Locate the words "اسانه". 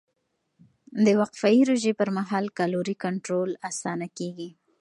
3.69-4.07